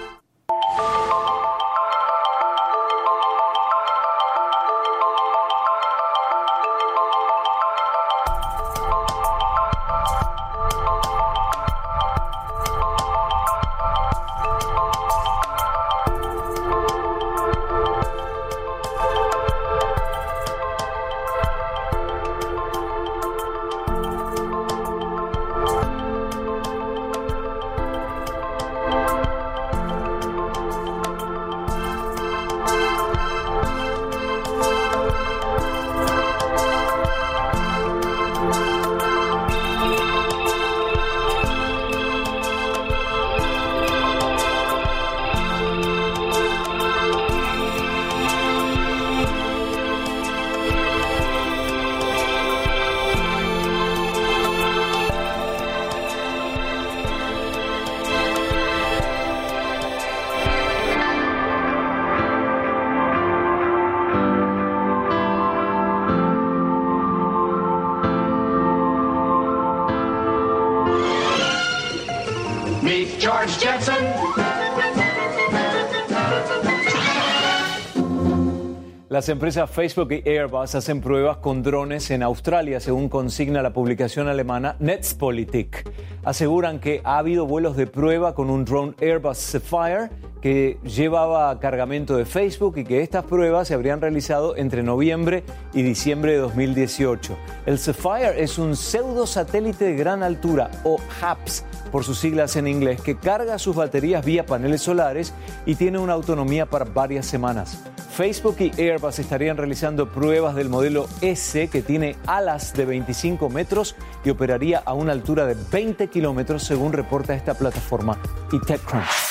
Las 79.10 79.28
empresas 79.28 79.68
Facebook 79.68 80.12
y 80.12 80.28
Airbus 80.28 80.74
hacen 80.74 81.00
pruebas 81.00 81.38
con 81.38 81.62
drones 81.62 82.10
en 82.10 82.22
Australia, 82.22 82.80
según 82.80 83.08
consigna 83.08 83.60
la 83.60 83.72
publicación 83.72 84.28
alemana 84.28 84.76
Netzpolitik. 84.78 85.84
Aseguran 86.22 86.80
que 86.80 87.00
ha 87.04 87.16
habido 87.16 87.46
vuelos 87.46 87.76
de 87.76 87.86
prueba 87.86 88.34
con 88.34 88.50
un 88.50 88.66
drone 88.66 88.94
Airbus 89.00 89.38
Sapphire 89.38 90.10
que 90.42 90.78
llevaba 90.84 91.58
cargamento 91.60 92.16
de 92.16 92.26
Facebook 92.26 92.76
y 92.76 92.84
que 92.84 93.02
estas 93.02 93.24
pruebas 93.24 93.68
se 93.68 93.74
habrían 93.74 94.02
realizado 94.02 94.54
entre 94.56 94.82
noviembre 94.82 95.44
y 95.72 95.82
diciembre 95.82 96.32
de 96.32 96.38
2018. 96.38 97.36
El 97.64 97.78
Sapphire 97.78 98.42
es 98.42 98.58
un 98.58 98.76
pseudo 98.76 99.26
satélite 99.26 99.86
de 99.86 99.96
gran 99.96 100.22
altura 100.22 100.70
o 100.84 100.98
HAPS 101.22 101.64
por 101.90 102.04
sus 102.04 102.18
siglas 102.18 102.54
en 102.56 102.68
inglés, 102.68 103.00
que 103.00 103.16
carga 103.16 103.58
sus 103.58 103.74
baterías 103.74 104.24
vía 104.24 104.44
paneles 104.44 104.82
solares 104.82 105.32
y 105.64 105.74
tiene 105.74 105.98
una 105.98 106.12
autonomía 106.12 106.66
para 106.66 106.84
varias 106.84 107.26
semanas. 107.26 107.82
Facebook 108.10 108.56
y 108.58 108.78
Airbus 108.78 109.18
estarían 109.18 109.56
realizando 109.56 110.10
pruebas 110.10 110.54
del 110.54 110.68
modelo 110.68 111.06
S 111.22 111.68
que 111.68 111.80
tiene 111.80 112.16
alas 112.26 112.74
de 112.74 112.84
25 112.84 113.48
metros 113.48 113.96
y 114.24 114.30
operaría 114.30 114.82
a 114.84 114.92
una 114.92 115.12
altura 115.12 115.46
de 115.46 115.56
20 115.72 116.08
kilómetros 116.10 116.64
según 116.64 116.92
reporta 116.92 117.34
esta 117.34 117.54
plataforma 117.54 118.18
y 118.52 118.58
TechCrunch. 118.58 119.29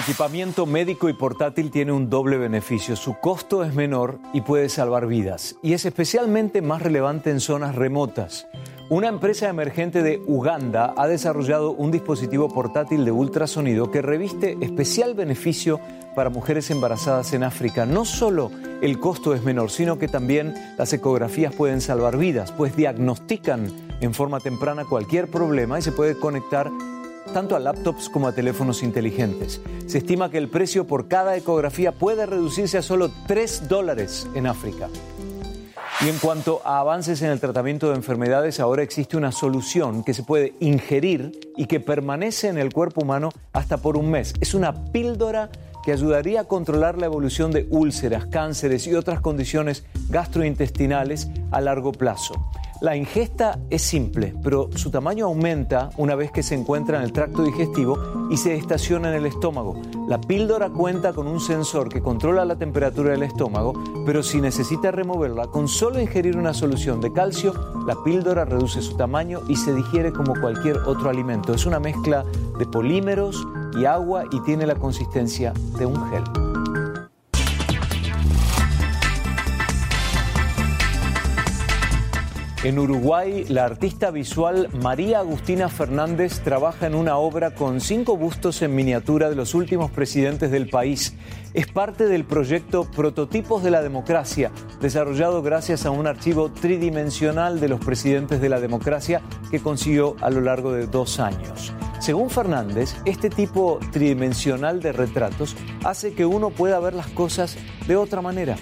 Equipamiento 0.00 0.64
médico 0.64 1.08
y 1.08 1.12
portátil 1.12 1.70
tiene 1.70 1.92
un 1.92 2.08
doble 2.08 2.38
beneficio. 2.38 2.96
Su 2.96 3.14
costo 3.20 3.62
es 3.62 3.74
menor 3.74 4.18
y 4.32 4.40
puede 4.40 4.68
salvar 4.70 5.06
vidas. 5.06 5.56
Y 5.62 5.74
es 5.74 5.84
especialmente 5.84 6.62
más 6.62 6.80
relevante 6.80 7.30
en 7.30 7.40
zonas 7.40 7.74
remotas. 7.74 8.46
Una 8.88 9.08
empresa 9.08 9.48
emergente 9.48 10.02
de 10.02 10.20
Uganda 10.26 10.94
ha 10.96 11.06
desarrollado 11.06 11.70
un 11.72 11.90
dispositivo 11.90 12.48
portátil 12.48 13.04
de 13.04 13.12
ultrasonido 13.12 13.90
que 13.90 14.02
reviste 14.02 14.56
especial 14.62 15.14
beneficio 15.14 15.78
para 16.16 16.30
mujeres 16.30 16.70
embarazadas 16.70 17.32
en 17.34 17.44
África. 17.44 17.86
No 17.86 18.04
solo 18.04 18.50
el 18.80 18.98
costo 18.98 19.34
es 19.34 19.44
menor, 19.44 19.70
sino 19.70 19.98
que 19.98 20.08
también 20.08 20.54
las 20.78 20.92
ecografías 20.92 21.54
pueden 21.54 21.80
salvar 21.80 22.16
vidas, 22.16 22.52
pues 22.52 22.74
diagnostican 22.74 23.70
en 24.00 24.14
forma 24.14 24.40
temprana 24.40 24.84
cualquier 24.84 25.30
problema 25.30 25.78
y 25.78 25.82
se 25.82 25.92
puede 25.92 26.16
conectar 26.16 26.70
tanto 27.32 27.56
a 27.56 27.60
laptops 27.60 28.08
como 28.08 28.28
a 28.28 28.32
teléfonos 28.32 28.82
inteligentes. 28.82 29.60
Se 29.86 29.98
estima 29.98 30.30
que 30.30 30.38
el 30.38 30.48
precio 30.48 30.86
por 30.86 31.08
cada 31.08 31.36
ecografía 31.36 31.92
puede 31.92 32.26
reducirse 32.26 32.78
a 32.78 32.82
solo 32.82 33.10
3 33.26 33.68
dólares 33.68 34.28
en 34.34 34.46
África. 34.46 34.88
Y 36.02 36.08
en 36.08 36.18
cuanto 36.18 36.62
a 36.64 36.78
avances 36.78 37.20
en 37.20 37.30
el 37.30 37.40
tratamiento 37.40 37.90
de 37.90 37.96
enfermedades, 37.96 38.58
ahora 38.58 38.82
existe 38.82 39.18
una 39.18 39.32
solución 39.32 40.02
que 40.02 40.14
se 40.14 40.22
puede 40.22 40.54
ingerir 40.58 41.38
y 41.58 41.66
que 41.66 41.78
permanece 41.78 42.48
en 42.48 42.56
el 42.56 42.72
cuerpo 42.72 43.02
humano 43.02 43.28
hasta 43.52 43.76
por 43.76 43.98
un 43.98 44.10
mes. 44.10 44.32
Es 44.40 44.54
una 44.54 44.86
píldora 44.92 45.50
que 45.84 45.92
ayudaría 45.92 46.40
a 46.40 46.44
controlar 46.44 46.96
la 46.96 47.06
evolución 47.06 47.50
de 47.50 47.66
úlceras, 47.70 48.26
cánceres 48.26 48.86
y 48.86 48.94
otras 48.94 49.20
condiciones 49.20 49.84
gastrointestinales 50.08 51.28
a 51.50 51.60
largo 51.60 51.92
plazo. 51.92 52.50
La 52.80 52.96
ingesta 52.96 53.58
es 53.68 53.82
simple, 53.82 54.34
pero 54.42 54.70
su 54.74 54.90
tamaño 54.90 55.26
aumenta 55.26 55.90
una 55.98 56.14
vez 56.14 56.32
que 56.32 56.42
se 56.42 56.54
encuentra 56.54 56.96
en 56.96 57.04
el 57.04 57.12
tracto 57.12 57.42
digestivo 57.42 57.98
y 58.30 58.38
se 58.38 58.54
estaciona 58.54 59.10
en 59.10 59.16
el 59.16 59.26
estómago. 59.26 59.76
La 60.08 60.18
píldora 60.18 60.70
cuenta 60.70 61.12
con 61.12 61.26
un 61.26 61.40
sensor 61.40 61.90
que 61.90 62.00
controla 62.00 62.46
la 62.46 62.56
temperatura 62.56 63.10
del 63.10 63.22
estómago, 63.22 63.74
pero 64.06 64.22
si 64.22 64.40
necesita 64.40 64.90
removerla, 64.92 65.48
con 65.48 65.68
solo 65.68 66.00
ingerir 66.00 66.38
una 66.38 66.54
solución 66.54 67.02
de 67.02 67.12
calcio, 67.12 67.52
la 67.86 68.02
píldora 68.02 68.46
reduce 68.46 68.80
su 68.80 68.96
tamaño 68.96 69.40
y 69.46 69.56
se 69.56 69.74
digiere 69.74 70.10
como 70.10 70.32
cualquier 70.40 70.78
otro 70.78 71.10
alimento. 71.10 71.52
Es 71.52 71.66
una 71.66 71.80
mezcla 71.80 72.24
de 72.58 72.64
polímeros 72.64 73.46
y 73.78 73.84
agua 73.84 74.24
y 74.32 74.40
tiene 74.40 74.64
la 74.66 74.76
consistencia 74.76 75.52
de 75.78 75.84
un 75.84 75.96
gel. 76.08 76.49
En 82.62 82.78
Uruguay, 82.78 83.46
la 83.48 83.64
artista 83.64 84.10
visual 84.10 84.68
María 84.82 85.20
Agustina 85.20 85.70
Fernández 85.70 86.40
trabaja 86.40 86.86
en 86.86 86.94
una 86.94 87.16
obra 87.16 87.54
con 87.54 87.80
cinco 87.80 88.18
bustos 88.18 88.60
en 88.60 88.74
miniatura 88.74 89.30
de 89.30 89.34
los 89.34 89.54
últimos 89.54 89.90
presidentes 89.90 90.50
del 90.50 90.68
país. 90.68 91.14
Es 91.54 91.68
parte 91.68 92.04
del 92.06 92.26
proyecto 92.26 92.84
Prototipos 92.84 93.62
de 93.62 93.70
la 93.70 93.80
Democracia, 93.80 94.50
desarrollado 94.78 95.40
gracias 95.40 95.86
a 95.86 95.90
un 95.90 96.06
archivo 96.06 96.52
tridimensional 96.52 97.60
de 97.60 97.68
los 97.68 97.80
presidentes 97.82 98.42
de 98.42 98.50
la 98.50 98.60
democracia 98.60 99.22
que 99.50 99.60
consiguió 99.60 100.16
a 100.20 100.28
lo 100.28 100.42
largo 100.42 100.70
de 100.72 100.86
dos 100.86 101.18
años. 101.18 101.72
Según 101.98 102.28
Fernández, 102.28 102.94
este 103.06 103.30
tipo 103.30 103.78
tridimensional 103.90 104.82
de 104.82 104.92
retratos 104.92 105.56
hace 105.82 106.12
que 106.12 106.26
uno 106.26 106.50
pueda 106.50 106.78
ver 106.78 106.92
las 106.92 107.08
cosas 107.08 107.56
de 107.86 107.96
otra 107.96 108.20
manera. 108.20 108.56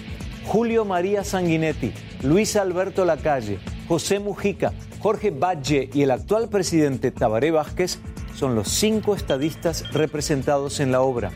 Julio 0.45 0.85
María 0.85 1.25
Sanguinetti, 1.25 1.91
Luis 2.23 2.55
Alberto 2.55 3.03
Lacalle, 3.03 3.59
José 3.89 4.19
Mujica, 4.19 4.71
Jorge 4.99 5.31
Valle 5.31 5.89
y 5.91 6.03
el 6.03 6.11
actual 6.11 6.47
presidente 6.47 7.09
Tabaré 7.09 7.49
Vázquez 7.49 7.97
son 8.35 8.53
los 8.53 8.67
cinco 8.67 9.15
estadistas 9.15 9.91
representados 9.93 10.79
en 10.79 10.91
la 10.91 11.01
obra. 11.01 11.31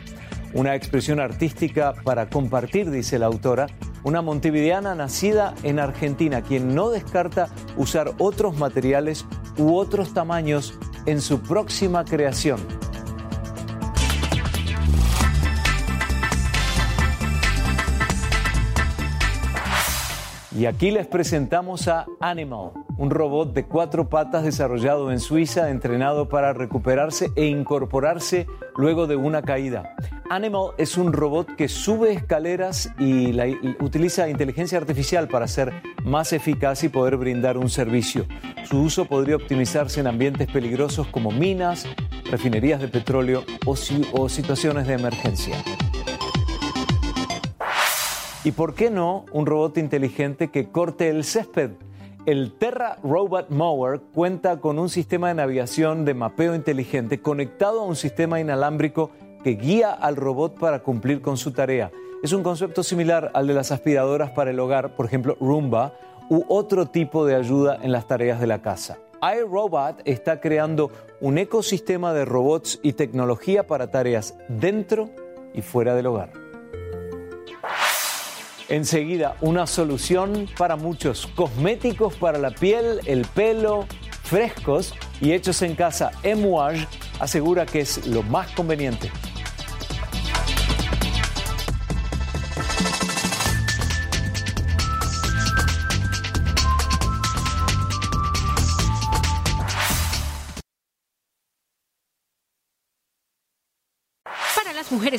Una 0.52 0.76
expresión 0.76 1.18
artística 1.18 1.94
para 2.04 2.30
compartir, 2.30 2.92
dice 2.92 3.18
la 3.18 3.26
autora, 3.26 3.66
una 4.04 4.22
montevideana 4.22 4.94
nacida 4.94 5.56
en 5.64 5.80
Argentina, 5.80 6.42
quien 6.42 6.76
no 6.76 6.90
descarta 6.90 7.48
usar 7.76 8.12
otros 8.18 8.56
materiales 8.56 9.26
u 9.58 9.74
otros 9.74 10.14
tamaños 10.14 10.74
en 11.06 11.20
su 11.20 11.40
próxima 11.40 12.04
creación. 12.04 12.60
Y 20.56 20.66
aquí 20.66 20.92
les 20.92 21.08
presentamos 21.08 21.88
a 21.88 22.06
Animal, 22.20 22.70
un 22.96 23.10
robot 23.10 23.52
de 23.52 23.64
cuatro 23.64 24.08
patas 24.08 24.44
desarrollado 24.44 25.10
en 25.10 25.18
Suiza, 25.18 25.70
entrenado 25.70 26.28
para 26.28 26.52
recuperarse 26.52 27.32
e 27.34 27.46
incorporarse 27.46 28.46
luego 28.76 29.08
de 29.08 29.16
una 29.16 29.42
caída. 29.42 29.96
Animal 30.30 30.70
es 30.78 30.96
un 30.96 31.12
robot 31.12 31.56
que 31.56 31.68
sube 31.68 32.12
escaleras 32.12 32.88
y, 33.00 33.36
utiliza 33.80 34.28
inteligencia 34.28 34.78
artificial 34.78 35.26
para 35.26 35.48
ser 35.48 35.72
más 36.04 36.32
eficaz 36.32 36.84
y 36.84 36.88
poder 36.88 37.16
brindar 37.16 37.58
un 37.58 37.68
servicio. 37.68 38.24
Su 38.64 38.80
uso 38.80 39.06
podría 39.06 39.34
optimizarse 39.34 39.98
en 39.98 40.06
ambientes 40.06 40.48
peligrosos 40.48 41.08
como 41.08 41.32
minas, 41.32 41.84
refinerías 42.30 42.80
de 42.80 42.86
petróleo 42.86 43.44
o 43.66 44.28
situaciones 44.28 44.86
de 44.86 44.94
emergencia. 44.94 45.56
¿Y 48.44 48.52
por 48.52 48.74
qué 48.74 48.90
no 48.90 49.24
un 49.32 49.46
robot 49.46 49.78
inteligente 49.78 50.50
que 50.50 50.68
corte 50.68 51.08
el 51.08 51.24
césped? 51.24 51.70
El 52.26 52.52
Terra 52.52 52.98
Robot 53.02 53.48
Mower 53.48 54.02
cuenta 54.12 54.60
con 54.60 54.78
un 54.78 54.90
sistema 54.90 55.28
de 55.28 55.34
navegación 55.34 56.04
de 56.04 56.12
mapeo 56.12 56.54
inteligente 56.54 57.22
conectado 57.22 57.80
a 57.80 57.84
un 57.84 57.96
sistema 57.96 58.40
inalámbrico 58.40 59.10
que 59.42 59.52
guía 59.52 59.92
al 59.92 60.16
robot 60.16 60.58
para 60.58 60.82
cumplir 60.82 61.22
con 61.22 61.38
su 61.38 61.52
tarea. 61.52 61.90
Es 62.22 62.34
un 62.34 62.42
concepto 62.42 62.82
similar 62.82 63.30
al 63.32 63.46
de 63.46 63.54
las 63.54 63.72
aspiradoras 63.72 64.30
para 64.32 64.50
el 64.50 64.60
hogar, 64.60 64.94
por 64.94 65.06
ejemplo 65.06 65.38
Roomba, 65.40 65.94
u 66.28 66.44
otro 66.48 66.84
tipo 66.84 67.24
de 67.24 67.36
ayuda 67.36 67.78
en 67.80 67.92
las 67.92 68.06
tareas 68.06 68.40
de 68.40 68.46
la 68.46 68.60
casa. 68.60 68.98
iRobot 69.22 70.02
está 70.04 70.42
creando 70.42 70.90
un 71.22 71.38
ecosistema 71.38 72.12
de 72.12 72.26
robots 72.26 72.78
y 72.82 72.92
tecnología 72.92 73.66
para 73.66 73.90
tareas 73.90 74.34
dentro 74.48 75.08
y 75.54 75.62
fuera 75.62 75.94
del 75.94 76.08
hogar. 76.08 76.43
Enseguida, 78.68 79.36
una 79.42 79.66
solución 79.66 80.48
para 80.56 80.76
muchos. 80.76 81.26
Cosméticos 81.34 82.14
para 82.14 82.38
la 82.38 82.50
piel, 82.50 83.00
el 83.04 83.26
pelo, 83.26 83.86
frescos 84.22 84.94
y 85.20 85.32
hechos 85.32 85.60
en 85.62 85.74
casa. 85.74 86.12
Emouage 86.22 86.86
asegura 87.20 87.66
que 87.66 87.80
es 87.80 88.06
lo 88.06 88.22
más 88.22 88.50
conveniente. 88.52 89.10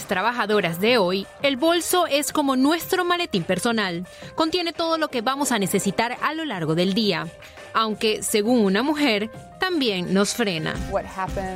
Trabajadoras 0.04 0.82
de 0.82 0.98
hoy, 0.98 1.26
el 1.42 1.56
bolso 1.56 2.06
es 2.08 2.34
como 2.34 2.58
nuestro 2.58 3.06
maletín 3.06 3.44
personal. 3.44 4.06
Contiene 4.36 4.74
todo 4.74 4.98
lo 4.98 5.08
que 5.08 5.22
vamos 5.22 5.54
a 5.54 5.60
necesitar 5.60 6.18
a 6.22 6.34
lo 6.34 6.44
largo 6.44 6.76
del 6.76 6.94
día. 6.94 7.28
Aunque, 7.74 8.22
según 8.22 8.60
una 8.60 8.84
mujer, 8.84 9.30
también 9.70 10.14
nos 10.14 10.36
frena. 10.36 10.76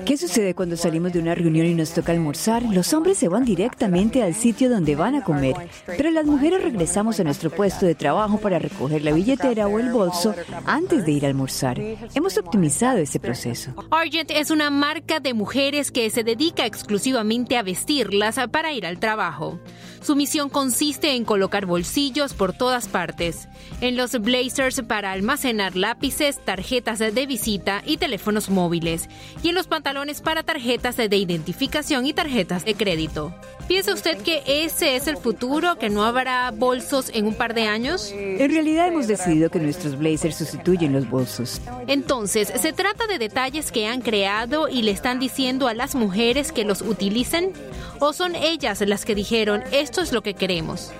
¿Qué 0.03 0.17
sucede 0.17 0.55
cuando 0.55 0.75
salimos 0.75 1.13
de 1.13 1.19
una 1.19 1.35
reunión 1.35 1.67
y 1.67 1.75
nos 1.75 1.93
toca 1.93 2.11
almorzar? 2.11 2.63
Los 2.63 2.91
hombres 2.93 3.19
se 3.19 3.27
van 3.27 3.45
directamente 3.45 4.23
al 4.23 4.33
sitio 4.33 4.67
donde 4.67 4.95
van 4.95 5.13
a 5.13 5.23
comer, 5.23 5.55
pero 5.85 6.09
las 6.09 6.25
mujeres 6.25 6.63
regresamos 6.63 7.19
a 7.19 7.23
nuestro 7.23 7.51
puesto 7.51 7.85
de 7.85 7.93
trabajo 7.93 8.39
para 8.39 8.57
recoger 8.57 9.03
la 9.03 9.11
billetera 9.11 9.67
o 9.67 9.77
el 9.77 9.91
bolso 9.91 10.33
antes 10.65 11.05
de 11.05 11.11
ir 11.11 11.25
a 11.25 11.27
almorzar. 11.27 11.79
Hemos 12.15 12.35
optimizado 12.39 12.97
ese 12.97 13.19
proceso. 13.19 13.75
Argent 13.91 14.31
es 14.31 14.49
una 14.49 14.71
marca 14.71 15.19
de 15.19 15.35
mujeres 15.35 15.91
que 15.91 16.09
se 16.09 16.23
dedica 16.23 16.65
exclusivamente 16.65 17.57
a 17.57 17.61
vestirlas 17.61 18.39
para 18.51 18.73
ir 18.73 18.87
al 18.87 18.99
trabajo. 18.99 19.59
Su 20.01 20.15
misión 20.15 20.49
consiste 20.49 21.15
en 21.15 21.25
colocar 21.25 21.65
bolsillos 21.65 22.33
por 22.33 22.53
todas 22.53 22.87
partes, 22.87 23.47
en 23.81 23.97
los 23.97 24.13
blazers 24.19 24.81
para 24.87 25.11
almacenar 25.11 25.75
lápices, 25.75 26.43
tarjetas 26.43 26.99
de 26.99 27.25
visita 27.25 27.83
y 27.85 27.97
teléfonos 27.97 28.49
móviles, 28.49 29.09
y 29.43 29.49
en 29.49 29.55
los 29.55 29.67
pantalones 29.67 30.21
para 30.21 30.43
tarjetas 30.43 30.97
de 30.97 31.15
identificación 31.15 32.05
y 32.05 32.13
tarjetas 32.13 32.65
de 32.65 32.75
crédito. 32.75 33.33
¿Piensa 33.69 33.93
usted 33.93 34.17
que 34.23 34.41
ese 34.47 34.95
es 34.95 35.05
el 35.05 35.17
futuro, 35.17 35.77
que 35.77 35.91
no 35.91 36.03
habrá 36.03 36.49
bolsos 36.49 37.11
en 37.13 37.27
un 37.27 37.35
par 37.35 37.53
de 37.53 37.67
años? 37.67 38.11
En 38.11 38.51
realidad 38.51 38.87
hemos 38.87 39.05
decidido 39.05 39.51
que 39.51 39.59
nuestros 39.59 39.95
blazers 39.95 40.37
sustituyen 40.37 40.91
los 40.91 41.07
bolsos. 41.07 41.61
Entonces, 41.85 42.51
¿se 42.59 42.73
trata 42.73 43.05
de 43.05 43.19
detalles 43.19 43.71
que 43.71 43.85
han 43.85 44.01
creado 44.01 44.69
y 44.69 44.81
le 44.81 44.89
están 44.89 45.19
diciendo 45.19 45.67
a 45.67 45.75
las 45.75 45.93
mujeres 45.93 46.51
que 46.51 46.63
los 46.63 46.81
utilicen? 46.81 47.53
¿O 47.99 48.11
son 48.11 48.33
ellas 48.33 48.81
las 48.81 49.05
que 49.05 49.13
dijeron, 49.13 49.61
esto 49.71 50.01
es 50.01 50.13
lo 50.13 50.23
que 50.23 50.33
queremos? 50.33 50.91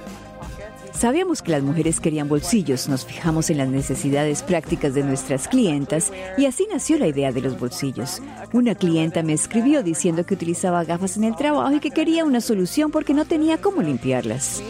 Sabíamos 1.00 1.42
que 1.42 1.52
las 1.52 1.64
mujeres 1.64 2.02
querían 2.02 2.28
bolsillos, 2.28 2.90
nos 2.90 3.06
fijamos 3.06 3.50
en 3.50 3.58
las 3.58 3.70
necesidades 3.70 4.44
prácticas 4.44 4.94
de 4.94 5.02
nuestras 5.02 5.48
clientas 5.48 6.12
y 6.38 6.46
así 6.46 6.68
nació 6.70 6.98
la 6.98 7.08
idea 7.08 7.32
de 7.32 7.40
los 7.40 7.58
bolsillos. 7.58 8.22
Una 8.52 8.76
clienta 8.76 9.24
me 9.24 9.32
escribió 9.32 9.82
diciendo 9.82 10.26
que 10.26 10.34
utilizaba 10.34 10.84
gafas 10.84 11.16
en 11.16 11.24
el 11.24 11.38
trabajo 11.38 11.74
y 11.74 11.80
que 11.80 11.92
quería 11.92 12.26
una 12.26 12.42
solución 12.42 12.92
porque 12.92 13.14
no 13.14 13.24
tenía 13.24 13.62
cómo 13.62 13.82
limpiarlas. 13.82 14.62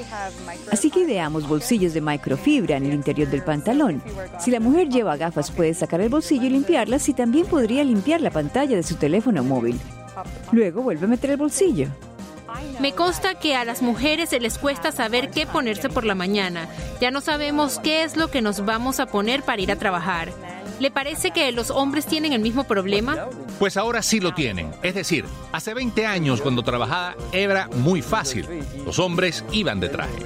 Así 0.71 0.91
que 0.91 0.99
ideamos 0.99 1.49
bolsillos 1.49 1.95
de 1.95 2.01
microfibra 2.01 2.77
en 2.77 2.85
el 2.85 2.93
interior 2.93 3.27
del 3.27 3.41
pantalón. 3.41 3.99
Si 4.39 4.51
la 4.51 4.59
mujer 4.59 4.87
lleva 4.87 5.17
gafas 5.17 5.49
puede 5.49 5.73
sacar 5.73 5.99
el 5.99 6.09
bolsillo 6.09 6.45
y 6.45 6.51
limpiarlas 6.51 7.09
y 7.09 7.13
también 7.15 7.47
podría 7.47 7.83
limpiar 7.83 8.21
la 8.21 8.29
pantalla 8.29 8.75
de 8.75 8.83
su 8.83 8.97
teléfono 8.97 9.43
móvil. 9.43 9.79
Luego 10.51 10.83
vuelve 10.83 11.05
a 11.05 11.09
meter 11.09 11.31
el 11.31 11.37
bolsillo. 11.37 11.87
Me 12.79 12.93
consta 12.93 13.35
que 13.35 13.55
a 13.55 13.65
las 13.65 13.81
mujeres 13.81 14.29
se 14.29 14.39
les 14.39 14.57
cuesta 14.57 14.91
saber 14.91 15.31
qué 15.31 15.45
ponerse 15.45 15.89
por 15.89 16.05
la 16.05 16.15
mañana. 16.15 16.67
Ya 17.01 17.11
no 17.11 17.21
sabemos 17.21 17.79
qué 17.79 18.03
es 18.03 18.17
lo 18.17 18.29
que 18.29 18.41
nos 18.41 18.65
vamos 18.65 18.99
a 18.99 19.05
poner 19.05 19.43
para 19.43 19.61
ir 19.61 19.71
a 19.71 19.75
trabajar. 19.77 20.31
¿Le 20.79 20.91
parece 20.91 21.31
que 21.31 21.51
los 21.51 21.71
hombres 21.71 22.05
tienen 22.05 22.31
el 22.31 22.41
mismo 22.41 22.63
problema? 22.63 23.27
Pues 23.59 23.75
ahora 23.75 24.01
sí 24.01 24.21
lo 24.21 24.33
tienen. 24.33 24.71
Es 24.81 24.95
decir, 24.95 25.25
hace 25.51 25.73
20 25.73 26.05
años 26.05 26.41
cuando 26.41 26.63
trabajaba 26.63 27.15
era 27.33 27.67
muy 27.67 28.01
fácil. 28.01 28.47
Los 28.85 28.97
hombres 28.97 29.43
iban 29.51 29.81
de 29.81 29.89
traje. 29.89 30.25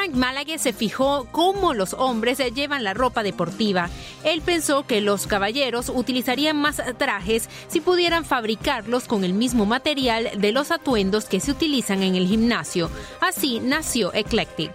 Frank 0.00 0.14
Malague 0.14 0.58
se 0.58 0.72
fijó 0.72 1.26
cómo 1.30 1.74
los 1.74 1.92
hombres 1.92 2.38
llevan 2.54 2.84
la 2.84 2.94
ropa 2.94 3.22
deportiva. 3.22 3.90
Él 4.24 4.40
pensó 4.40 4.86
que 4.86 5.02
los 5.02 5.26
caballeros 5.26 5.90
utilizarían 5.94 6.56
más 6.56 6.80
trajes 6.96 7.50
si 7.68 7.82
pudieran 7.82 8.24
fabricarlos 8.24 9.04
con 9.04 9.24
el 9.24 9.34
mismo 9.34 9.66
material 9.66 10.30
de 10.38 10.52
los 10.52 10.70
atuendos 10.70 11.26
que 11.26 11.38
se 11.38 11.50
utilizan 11.50 12.02
en 12.02 12.14
el 12.14 12.26
gimnasio. 12.26 12.90
Así 13.20 13.60
nació 13.60 14.10
Eclectic. 14.14 14.72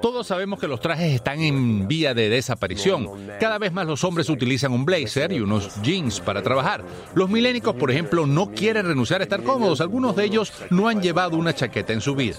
Todos 0.00 0.28
sabemos 0.28 0.60
que 0.60 0.68
los 0.68 0.80
trajes 0.80 1.12
están 1.12 1.40
en 1.40 1.88
vía 1.88 2.14
de 2.14 2.28
desaparición. 2.28 3.08
Cada 3.40 3.58
vez 3.58 3.72
más 3.72 3.86
los 3.86 4.04
hombres 4.04 4.28
utilizan 4.28 4.72
un 4.72 4.84
blazer 4.84 5.32
y 5.32 5.40
unos 5.40 5.82
jeans 5.82 6.20
para 6.20 6.42
trabajar. 6.42 6.84
Los 7.14 7.28
milénicos, 7.28 7.74
por 7.74 7.90
ejemplo, 7.90 8.26
no 8.26 8.52
quieren 8.52 8.86
renunciar 8.86 9.20
a 9.20 9.24
estar 9.24 9.42
cómodos. 9.42 9.80
Algunos 9.80 10.14
de 10.14 10.24
ellos 10.24 10.52
no 10.70 10.88
han 10.88 11.02
llevado 11.02 11.36
una 11.36 11.52
chaqueta 11.54 11.92
en 11.92 12.00
su 12.00 12.14
vida. 12.14 12.36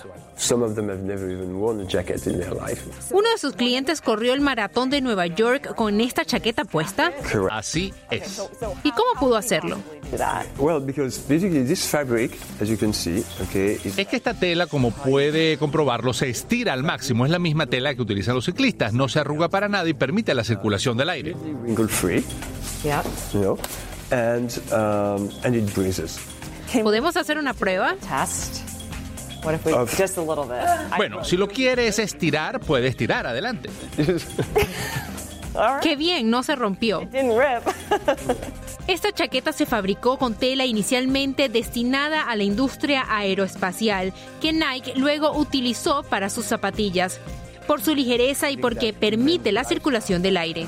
Uno 3.12 3.30
de 3.30 3.38
sus 3.38 3.54
clientes 3.54 4.00
corrió 4.00 4.34
el 4.34 4.40
maratón 4.40 4.90
de 4.90 5.02
Nueva 5.02 5.28
York 5.28 5.76
con 5.76 6.00
esta 6.00 6.24
chaqueta 6.24 6.64
puesta. 6.64 7.12
Así 7.52 7.94
es. 8.10 8.42
¿Y 8.84 8.92
cómo 8.92 9.20
pudo 9.20 9.36
hacerlo? 9.36 9.78
Es 13.98 14.08
que 14.08 14.16
esta 14.16 14.34
tela, 14.34 14.68
como 14.68 14.92
puede 14.92 15.58
comprobarlo, 15.58 16.14
se 16.14 16.30
estira 16.30 16.72
al 16.74 16.84
máximo. 16.84 17.26
Es 17.26 17.32
la 17.32 17.40
misma 17.40 17.49
tela 17.68 17.96
que 17.96 18.02
utilizan 18.02 18.36
los 18.36 18.46
ciclistas, 18.46 18.94
no 18.94 19.10
se 19.10 19.20
arruga 19.20 19.50
para 19.50 19.70
nada 19.70 19.88
y 19.88 19.94
permite 19.94 20.34
la 20.34 20.44
circulación 20.44 20.98
del 20.98 21.10
aire. 21.10 21.36
¿Podemos 26.84 27.18
hacer 27.18 27.38
una 27.38 27.54
prueba? 27.54 27.96
Bueno, 30.98 31.24
si 31.24 31.38
lo 31.38 31.48
quieres 31.48 32.00
estirar, 32.00 32.60
puedes 32.60 32.90
estirar, 32.90 33.26
adelante. 33.26 33.70
Qué 35.82 35.96
bien, 35.96 36.30
no 36.30 36.44
se 36.44 36.56
rompió. 36.56 37.08
Esta 38.90 39.12
chaqueta 39.12 39.54
se 39.54 39.68
fabricó 39.68 40.18
con 40.18 40.34
tela 40.34 40.66
inicialmente 40.66 41.48
destinada 41.48 42.24
a 42.24 42.36
la 42.36 42.42
industria 42.42 43.06
aeroespacial, 43.08 44.14
que 44.42 44.52
Nike 44.52 44.94
luego 44.96 45.32
utilizó 45.38 46.02
para 46.02 46.32
sus 46.32 46.46
zapatillas 46.46 47.20
por 47.68 47.82
su 47.82 47.94
ligereza 47.94 48.50
y 48.50 48.58
porque 48.58 48.94
permite 48.94 49.52
la 49.52 49.64
circulación 49.64 50.24
del 50.24 50.38
aire. 50.38 50.66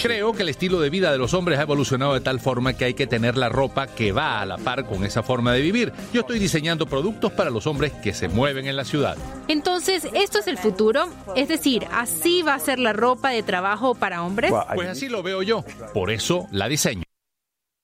Creo 0.00 0.32
que 0.32 0.42
el 0.42 0.48
estilo 0.48 0.80
de 0.80 0.88
vida 0.88 1.12
de 1.12 1.18
los 1.18 1.34
hombres 1.34 1.58
ha 1.58 1.62
evolucionado 1.62 2.14
de 2.14 2.22
tal 2.22 2.40
forma 2.40 2.72
que 2.72 2.86
hay 2.86 2.94
que 2.94 3.06
tener 3.06 3.36
la 3.36 3.50
ropa 3.50 3.86
que 3.86 4.10
va 4.10 4.40
a 4.40 4.46
la 4.46 4.56
par 4.56 4.86
con 4.86 5.04
esa 5.04 5.22
forma 5.22 5.52
de 5.52 5.60
vivir. 5.60 5.92
Yo 6.14 6.22
estoy 6.22 6.38
diseñando 6.38 6.86
productos 6.86 7.32
para 7.32 7.50
los 7.50 7.66
hombres 7.66 7.92
que 7.92 8.14
se 8.14 8.28
mueven 8.28 8.66
en 8.66 8.76
la 8.76 8.86
ciudad. 8.86 9.18
Entonces, 9.46 10.08
¿esto 10.14 10.38
es 10.38 10.46
el 10.46 10.56
futuro? 10.56 11.06
Es 11.36 11.48
decir, 11.48 11.86
¿así 11.92 12.40
va 12.40 12.54
a 12.54 12.60
ser 12.60 12.78
la 12.78 12.94
ropa 12.94 13.28
de 13.28 13.42
trabajo 13.42 13.94
para 13.94 14.22
hombres? 14.22 14.54
Pues 14.74 14.88
así 14.88 15.10
lo 15.10 15.22
veo 15.22 15.42
yo. 15.42 15.66
Por 15.92 16.10
eso 16.10 16.46
la 16.50 16.66
diseño. 16.66 17.09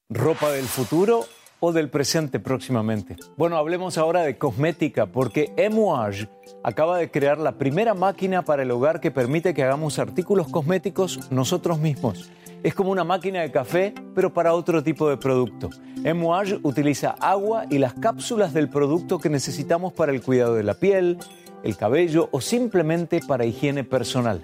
¿Ropa 0.08 0.52
del 0.52 0.66
futuro 0.66 1.24
o 1.58 1.72
del 1.72 1.90
presente 1.90 2.38
próximamente? 2.38 3.16
Bueno, 3.36 3.56
hablemos 3.56 3.98
ahora 3.98 4.22
de 4.22 4.38
cosmética, 4.38 5.06
porque 5.06 5.52
Emouage 5.56 6.28
acaba 6.62 6.96
de 6.98 7.10
crear 7.10 7.38
la 7.38 7.58
primera 7.58 7.92
máquina 7.92 8.42
para 8.42 8.62
el 8.62 8.70
hogar 8.70 9.00
que 9.00 9.10
permite 9.10 9.52
que 9.52 9.64
hagamos 9.64 9.98
artículos 9.98 10.46
cosméticos 10.46 11.28
nosotros 11.32 11.80
mismos. 11.80 12.30
Es 12.62 12.72
como 12.72 12.92
una 12.92 13.02
máquina 13.02 13.40
de 13.40 13.50
café, 13.50 13.94
pero 14.14 14.32
para 14.32 14.54
otro 14.54 14.80
tipo 14.80 15.10
de 15.10 15.16
producto. 15.16 15.70
Emouage 16.04 16.60
utiliza 16.62 17.16
agua 17.18 17.64
y 17.68 17.78
las 17.78 17.94
cápsulas 17.94 18.54
del 18.54 18.68
producto 18.68 19.18
que 19.18 19.28
necesitamos 19.28 19.92
para 19.92 20.12
el 20.12 20.22
cuidado 20.22 20.54
de 20.54 20.62
la 20.62 20.74
piel, 20.74 21.18
el 21.64 21.76
cabello 21.76 22.28
o 22.30 22.40
simplemente 22.40 23.22
para 23.26 23.44
higiene 23.44 23.82
personal. 23.82 24.40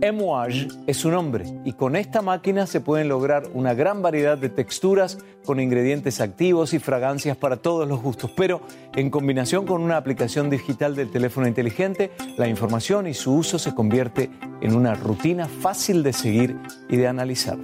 Emouage 0.00 0.68
es 0.86 0.96
su 0.96 1.10
nombre 1.10 1.44
y 1.64 1.72
con 1.72 1.96
esta 1.96 2.20
máquina 2.20 2.66
se 2.66 2.80
pueden 2.80 3.08
lograr 3.08 3.44
una 3.54 3.74
gran 3.74 4.02
variedad 4.02 4.36
de 4.36 4.48
texturas 4.48 5.18
con 5.44 5.60
ingredientes 5.60 6.20
activos 6.20 6.74
y 6.74 6.78
fragancias 6.78 7.36
para 7.36 7.56
todos 7.56 7.88
los 7.88 8.02
gustos, 8.02 8.30
pero 8.36 8.60
en 8.94 9.10
combinación 9.10 9.66
con 9.66 9.82
una 9.82 9.96
aplicación 9.96 10.50
digital 10.50 10.96
del 10.96 11.10
teléfono 11.10 11.46
inteligente, 11.46 12.10
la 12.36 12.48
información 12.48 13.06
y 13.06 13.14
su 13.14 13.34
uso 13.34 13.58
se 13.58 13.74
convierte 13.74 14.30
en 14.60 14.74
una 14.74 14.94
rutina 14.94 15.46
fácil 15.48 16.02
de 16.02 16.12
seguir 16.12 16.56
y 16.88 16.96
de 16.96 17.06
analizar. 17.06 17.58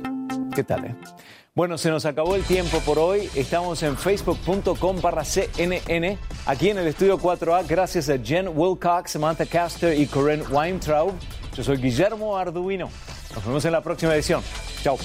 ¿Qué 0.54 0.64
tal? 0.64 0.84
Eh? 0.84 0.94
Bueno, 1.52 1.78
se 1.78 1.90
nos 1.90 2.06
acabó 2.06 2.36
el 2.36 2.44
tiempo 2.44 2.78
por 2.86 3.00
hoy. 3.00 3.28
Estamos 3.34 3.82
en 3.82 3.96
facebook.com 3.96 5.00
barra 5.00 5.24
CNN, 5.24 6.16
aquí 6.46 6.68
en 6.70 6.78
el 6.78 6.86
estudio 6.86 7.18
4A, 7.18 7.66
gracias 7.66 8.08
a 8.08 8.16
Jen 8.16 8.50
Wilcox, 8.54 9.10
Samantha 9.10 9.44
Caster 9.44 9.98
y 9.98 10.06
Corinne 10.06 10.44
Weintraub. 10.44 11.12
Yo 11.56 11.64
soy 11.64 11.78
Guillermo 11.78 12.36
Arduino. 12.38 12.88
Nos 13.34 13.44
vemos 13.44 13.64
en 13.64 13.72
la 13.72 13.80
próxima 13.80 14.14
edición. 14.14 14.42
Chao. 14.84 14.96